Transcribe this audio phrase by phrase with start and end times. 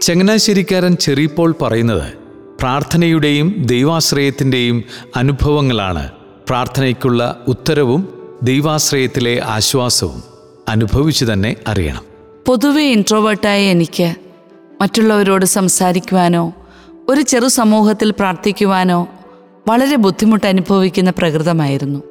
[0.00, 2.12] ചങ്ങനാശ്ശേരിക്കാരൻ ചെറിയപ്പോൾ പറയുന്നത്
[2.60, 4.84] പ്രാർത്ഥനയുടെയും ദൈവാശ്രയത്തിന്റെയും
[5.16, 6.10] അനുഭവങ്ങളാണ്.
[6.48, 8.08] പ്രാർത്ഥനയ്ക്കുള്ള ഉത്തരവും
[8.42, 10.22] ദൈവാശ്രയത്തിലെ ആശ്വാസവും
[10.68, 12.04] അനുഭവിച്ചു തന്നെ അറിയണം.
[12.46, 14.14] പൊതുവെ ഇൻട്രോവേർട്ടായ എനിക്ക്
[14.80, 16.52] മറ്റുള്ളവരോട് സംസാരിക്കുവാനോ
[17.08, 19.08] ഒരു ചെറു സമൂഹത്തിൽ പ്രാർത്ഥിക്കുവാനോ
[19.68, 22.02] വളരെ ബുദ്ധിമുട്ട് അനുഭവിക്കുന്ന പ്രകൃതമായിരുന്നു.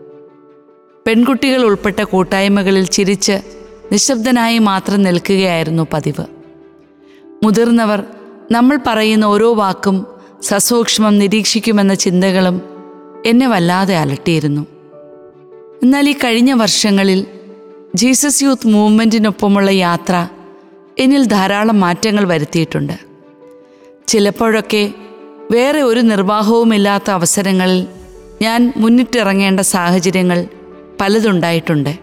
[1.07, 3.41] പെൺകുട്ടികൾ ഉൾപ്പെട്ട കൂട്ടായ്മകളിൽ ചിരിച്ച്
[3.91, 6.42] നിശബ്ദനായി മാത്രം നിൽക്കുകയായിരുന്നു പതിവ്.
[7.43, 8.03] മുതിർന്നവർ
[8.51, 10.05] നമ്മൾ പറയുന്ന ഓരോ വാക്കും
[10.41, 12.61] സസൂക്ഷ്മം നിരീക്ഷിക്കുമെന്ന ചിന്തകളും
[13.25, 14.67] എന്നെ വല്ലാതെ അലട്ടിയിരുന്നു.
[15.83, 17.25] എന്നാൽ ഈ കഴിഞ്ഞ വർഷങ്ങളിൽ
[17.95, 20.27] ജീസസ് യൂത്ത് മൂവ്മെന്റിനൊപ്പമുള്ള യാത്ര
[20.99, 22.93] എന്നിൽ ധാരാളം മാറ്റങ്ങൾ വരുത്തിയിട്ടുണ്ട്.
[24.07, 24.91] ചിലപ്പോഴൊക്കെ
[25.51, 27.87] വേറെ ഒരു നിർവാഹവുമില്ലാത്ത അവസരങ്ങളിൽ
[28.41, 30.47] ഞാൻ മുന്നിട്ടിറങ്ങേണ്ട സാഹചര്യങ്ങൾ
[31.01, 31.93] പലതുണ്ടായിട്ടുണ്ട്.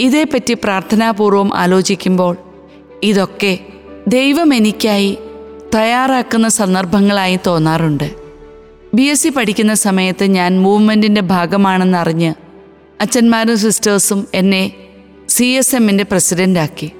[0.00, 2.36] ഇതേപ്പറ്റി പ്രാർത്ഥനാപൂർവം ആലോചിക്കുമ്പോൾ
[3.02, 3.58] ഇതൊക്കെ
[4.08, 5.18] ദൈവം എനിക്കായി
[5.74, 8.10] തയ്യാറാക്കുന്ന സന്ദർഭങ്ങളായി തോന്നാറുണ്ട്.
[8.94, 12.34] ബി എസ് സി പഠിക്കുന്ന സമയത്ത് ഞാൻ മൂവ്മെന്റിന്റെ ഭാഗമാണെന്നറിഞ്ഞ്
[13.00, 14.72] അച്ഛന്മാരും സിസ്റ്റേഴ്സും എന്നെ
[15.28, 16.92] സി എസ് എമ്മിന്റെ പ്രസിഡന്റാക്കി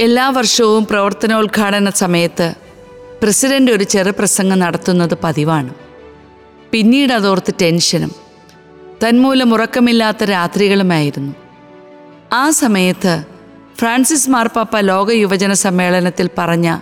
[0.00, 2.54] എല്ലാ വർഷവും പ്രവർത്തനോദ്ഘാടന സമയത്ത്
[3.22, 5.74] പ്രസിഡന്റ് ഒരു ചെറു പ്രസംഗം നടത്തുന്നത് പതിവാണ്.
[6.72, 8.12] പിന്നീട് അതോർത്ത് ടെൻഷനും
[9.02, 11.34] തന്മൂലം ഉറക്കമില്ലാത്ത രാത്രികളുമായിരുന്നു.
[12.32, 13.33] ആ സമയത്ത്
[13.78, 16.78] ഫ്രാൻസിസ് മാർപ്പാപ്പ ലോക യുവജന സമ്മേളനത്തിൽ പറഞ്ഞ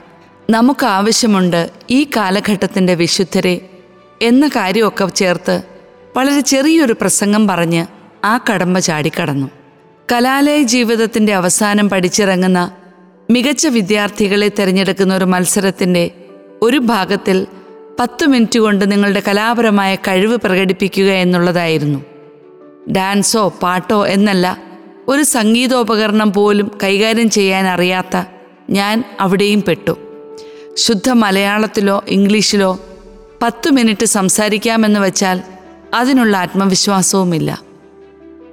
[0.51, 3.69] നമുക്ക് ആവശ്യമുണ്ട് ഈ കാലഘട്ടത്തിന്റെ വിശുദ്ധരെ
[4.23, 5.63] എന്ന കാര്യമൊക്കെ ചേർത്ത്
[6.17, 7.87] വളരെ ചെറിയൊരു പ്രസംഗം പറഞ്ഞ്
[8.25, 9.49] ആ കടമ്പ ചാടിക്കടന്നു.
[10.13, 12.73] കലാലയ ജീവിതത്തിന്റെ അവസാനം പഠിച്ചിറങ്ങുന്ന
[13.31, 16.11] മികച്ച വിദ്യാർത്ഥികളെ തിരഞ്ഞെടുക്കുന്ന ഒരു മത്സരത്തിന്റെ
[16.63, 17.47] ഒരു ഭാഗത്തിൽ
[18.01, 22.03] പത്ത് മിനിറ്റ് കൊണ്ട് നിങ്ങളുടെ കലാപരമായ കഴിവ് പ്രകടിപ്പിക്കുക എന്നുള്ളതായിരുന്നു.
[22.91, 24.72] ഡാൻസോ പാട്ടോ എന്നല്ല
[25.09, 28.25] ഒരു സംഗീതോപകരണം പോലും കൈകാര്യം ചെയ്യാൻ അറിയാത്ത
[28.71, 29.97] ഞാൻ അവിടെയും പെട്ടു.
[30.77, 32.81] ശുദ്ധ മലയാളത്തിലോ ഇംഗ്ലീഷിലോ
[33.43, 35.43] പത്തു മിനിറ്റ് സംസാരിക്കാമെന്ന് വച്ചാൽ
[35.95, 37.63] അതിനുള്ള ആത്മവിശ്വാസവുമില്ല.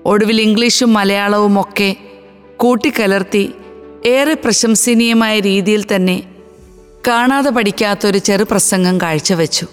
[0.05, 1.95] ഒടുവിൽ ഇംഗ്ലീഷും മലയാളവും ഒക്കെ
[2.57, 3.53] കൂട്ടിക്കലർത്തി
[4.05, 6.23] ഏറെ പ്രശംസനീയമായ രീതിയിൽ തന്നെ
[7.07, 9.67] കാണാതെ പഠിക്കാത്തൊരു ചെറുപ്രസംഗം കാഴ്ചവെച്ചു.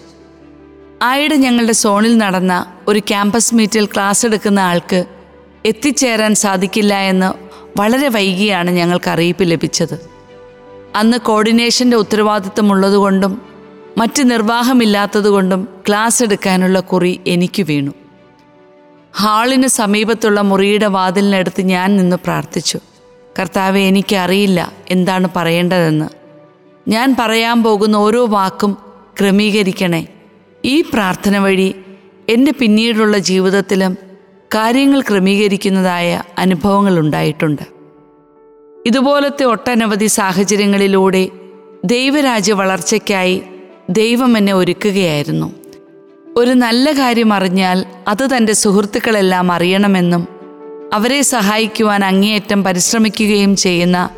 [1.03, 5.05] ആയിടെ ഞങ്ങളുടെ സോണിൽ നടന്ന ഒരു ക്യാമ്പസ് മീറ്റിൽ ക്ലാസ് എടുക്കുന്ന ആൾക്ക്
[5.67, 7.33] എത്തിച്ചേരാൻ സാധിക്കില്ല എന്ന്
[7.81, 10.11] വളരെ വൈകിയാണ് ഞങ്ങൾക്ക് അറിയിപ്പ് ലഭിച്ചത്.
[10.97, 13.43] അന്ന് കോർഡിനേഷന്റെ ഉത്തരവാദിത്തമുള്ളതുകൊണ്ടും
[13.99, 17.91] മറ്റ് നിർവാഹമില്ലാത്തതുകൊണ്ടും ക്ലാസ് എടുക്കാനുള്ള കുറി എനിക്ക് വീണു.
[19.17, 22.79] ഹാളിന് സമീപത്തുള്ള മുറിയുടെ വാതിലിനടുത്ത് ഞാൻ നിന്ന് പ്രാർത്ഥിച്ചു.
[23.39, 26.09] കർത്താവെ എനിക്കറിയില്ല എന്താണ് പറയേണ്ടതെന്ന്.
[26.89, 28.79] ഞാൻ പറയാൻ പോകുന്ന ഓരോ വാക്കും
[29.21, 30.07] ക്രമീകരിക്കണേ.
[30.65, 31.75] ഈ പ്രാർത്ഥന വഴി
[32.29, 34.06] എന്റെ പിന്നീടുള്ള ജീവിതത്തിലും
[34.55, 37.63] കാര്യങ്ങൾ ക്രമീകരിക്കുന്നതായ അനുഭവങ്ങൾ ഉണ്ടായിട്ടുണ്ട്.
[38.87, 41.29] ഇതുപോലത്തെ ഒട്ടനവധി സാഹചര്യങ്ങളിലൂടെ
[41.85, 43.43] ദൈവരാജ്യ വളർച്ചയ്ക്കായി
[43.91, 45.53] ദൈവം എന്നെ ഒരുക്കുകയായിരുന്നു.
[46.37, 50.29] ഒരു നല്ല കാര്യം അറിഞ്ഞാൽ അത് തന്റെ സുഹൃത്തുക്കളെല്ലാം അറിയണമെന്നും
[50.93, 54.11] അവരെ സഹായിക്കുവാൻ അങ്ങേയറ്റം പരിശ്രമിക്കുകയും ചെയ്യുന്ന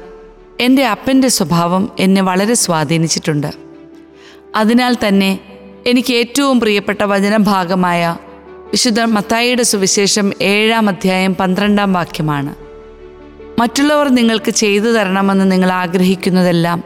[0.60, 3.50] എന്റെ അപ്പന്റെ സ്വഭാവം എന്നെ വളരെ സ്വാധീനിച്ചിട്ടുണ്ട്.
[4.56, 5.40] അതിനാൽ തന്നെ
[5.86, 8.16] എനിക്ക് ഏറ്റവും പ്രിയപ്പെട്ട വചനഭാഗമായ
[8.70, 12.54] വിശുദ്ധ മത്തായിയുടെ സുവിശേഷം ഏഴാം അധ്യായം പന്ത്രണ്ടാം വാക്യമാണ്.
[13.60, 16.84] മറ്റുള്ളവർ നിങ്ങൾക്ക് ചെയ്തു തരണമെന്ന് നിങ്ങൾ ആഗ്രഹിക്കുന്നതെല്ലാം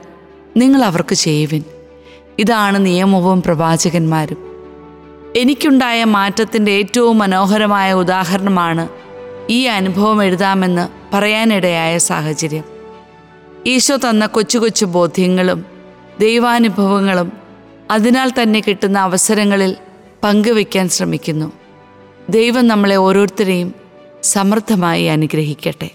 [0.56, 1.65] നിങ്ങൾ അവർക്ക് ചെയ്യുവിൻ.
[2.38, 4.37] ഇതാണ് നിയമവും പ്രവാചകന്മാരും.
[5.37, 8.88] എനിക്കുണ്ടായ മാറ്റത്തിന്റെ ഏറ്റവും മനോഹരമായ ഉദാഹരണമാണ്
[9.50, 12.65] ഈ അനുഭവം എഴുതാമെന്ന് പറയാനിടയായ സാഹചര്യം.
[13.66, 15.65] ഈശോ തന്ന കൊച്ചു കൊച്ചു ബോധ്യങ്ങളും
[16.21, 17.32] ദൈവാനുഭവങ്ങളും
[17.91, 19.76] അതിനാൽ തന്നെ കിട്ടുന്ന അവസരങ്ങളിൽ
[20.25, 21.62] പങ്കുവയ്ക്കാൻ ശ്രമിക്കുന്നു.
[22.37, 23.69] ദൈവം നമ്മളെ ഓരോരുത്തരെയും
[24.22, 25.88] സമൃദ്ധമായി അനുഗ്രഹിക്കട്ടെ.